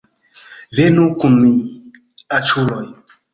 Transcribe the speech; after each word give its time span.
Venu 0.79 1.03
kun 1.19 1.35
mi, 1.43 1.51
aĉuloj 2.39 2.81